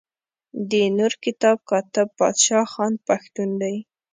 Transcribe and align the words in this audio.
د 0.69 0.71
نور 0.97 1.13
کتاب 1.23 1.57
کاتب 1.69 2.07
بادشاه 2.17 2.67
خان 2.73 2.93
پښتون 3.07 3.49
دی. 3.61 3.75